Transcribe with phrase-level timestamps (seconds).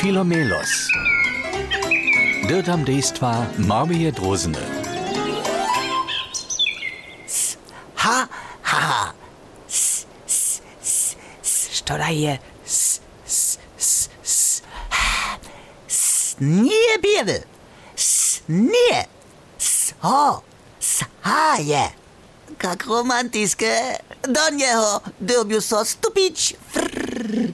[0.00, 0.88] Filomelos.
[2.48, 4.58] Dirtam dejstva Marmije Drozene.
[7.28, 7.56] S,
[7.96, 8.26] ha,
[8.62, 9.12] ha,
[9.68, 14.62] s, s, s, s, što da je s, s, s, s,
[15.88, 17.42] s, nije bjede,
[17.96, 19.04] s, nije,
[19.58, 20.42] s, ho,
[20.80, 21.90] s, ha je.
[22.58, 23.76] Kak romantiske,
[24.22, 27.52] do njeho dobil so stupič, frrrr.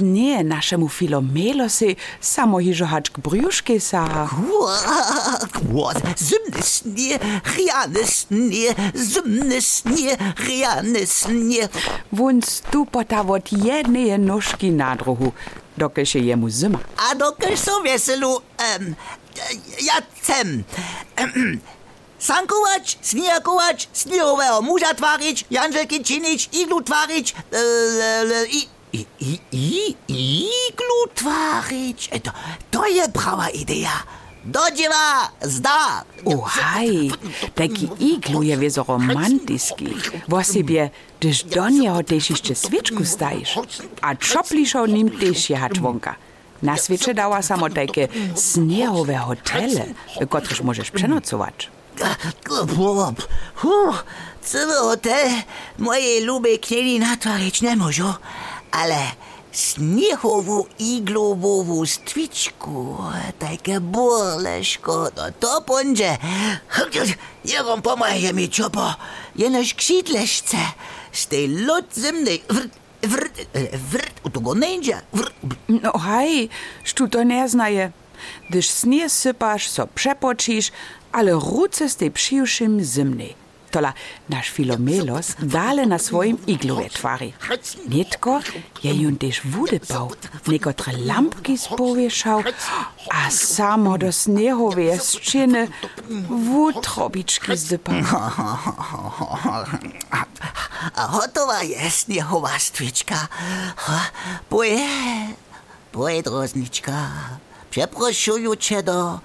[0.00, 4.28] Nie, naszemu Filomelosi samo hižo hač k brjuški sa.
[5.72, 6.02] What?
[6.18, 7.18] Zimny snie,
[7.56, 11.68] riany snie, zimny snie, riany snie.
[12.12, 15.32] Wun stupota od jednej nóżki na druhu,
[15.78, 16.78] dokie się jemu zima.
[17.10, 18.94] A dokež so veselu, um,
[19.80, 20.64] ja chcem
[21.16, 21.60] em,
[22.18, 30.44] sankować, snijakować, snijowego muža tvarić, Janželky činić, iglu tvarić, e, e, i, i, i, i,
[30.68, 32.08] iglu tvarić.
[32.12, 32.30] E, To,
[32.70, 34.02] to je prava ideja.
[34.44, 36.04] Do dzieła, zda.
[36.24, 37.10] Uhaj,
[37.54, 39.86] taki iglu je wiezo romantyski.
[40.28, 43.58] Wo sobie, gdyż do też jeszcze świeczku stajesz.
[44.00, 46.14] A czopliszą nim też jechać wonka.
[46.62, 49.84] Na świecze dała samo takie sniegowe hotele,
[50.20, 51.70] w których możesz przenocować.
[53.54, 54.04] Huh,
[54.42, 55.30] cały hotel
[55.78, 58.14] mojej lubej knieli natwarić nie może,
[58.72, 58.96] ale
[59.52, 62.96] sniechową iglową stwiczku,
[63.38, 66.18] takie burleszko, no to będzie.
[67.44, 68.94] Jerom pomaje mi ciopo,
[69.36, 70.56] jenoś ksidleszce,
[71.12, 73.46] z tej lód zimnej, wrt, wrt,
[73.90, 75.34] wrt, u nędzia, wrt,
[75.68, 76.48] No haj,
[76.84, 77.92] štu to ne znaje.
[78.50, 80.70] Gdyż snie sypasz, so przepočiš,
[81.12, 82.12] ale ruce z tej
[82.80, 83.41] zimnej.
[83.72, 83.92] Tola
[84.28, 87.32] nasz Filomelos dale na swoim igluwe tvari.
[87.88, 88.40] Nitko
[88.84, 90.10] je jun też wody bał,
[90.46, 92.42] niekotre lampki spowieszał,
[93.10, 95.68] a samo do sniehowe szczyny
[96.28, 97.94] wutrobiczki zdypał.
[100.94, 103.28] A hotová je snehová stvička.
[104.48, 104.88] Poje,
[105.92, 107.10] poje droznička.
[107.70, 109.20] Przeproszuję cię do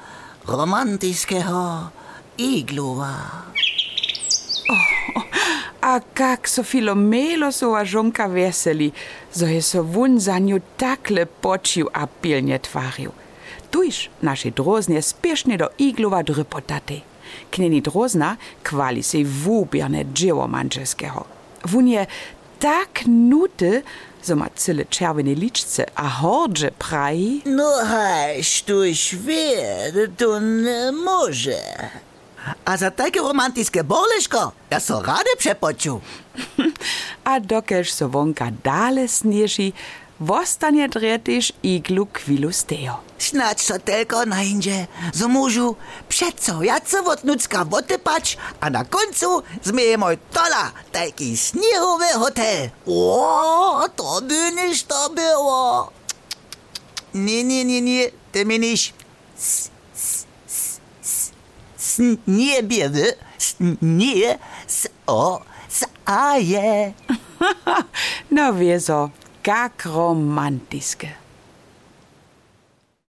[0.48, 1.90] romantyckiego
[2.38, 3.14] igluwa.
[5.88, 8.92] A kak so Filomelosova žonka veseli,
[9.32, 13.12] zo je so vun za nju takle počil a pilnje tvaril.
[13.72, 17.00] Tuž naši drozne spiešne do iglova drypotate.
[17.50, 21.24] Kneni drozna kvali se vubjerne dzieło manželského.
[21.64, 22.06] Vun je
[22.60, 23.82] tak nuty,
[24.24, 31.64] zo ma cyle czerwone liczce a hordże praji, No haś, tuż wie, to nie może.
[32.68, 36.02] A za takie romantyckie boleszko, ja so rady przepocił.
[37.32, 39.72] a dokež so vonka dale snieži,
[40.20, 43.00] vostanie dretiš iglu kvilu stejo.
[43.18, 45.76] Snad so tylko najdzie, z mużu
[46.10, 52.70] przeco, ja co od nucka wotypać, a na końcu zmyje moj tola, taki sniegowy hotel.
[52.88, 55.92] O, to by niż to było.
[57.14, 58.92] Nie, nie, nie, nie, ty mi niż s-
[59.40, 59.70] s- s- s-
[62.28, 63.14] nie biedy,
[63.82, 64.38] nie,
[64.68, 66.94] s- o, saje.
[68.32, 69.10] No wieso,
[69.44, 71.08] kak romantiske.